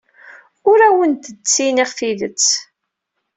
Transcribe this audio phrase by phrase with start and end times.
[0.69, 2.47] Ur awent-d-ttiniɣ tidet.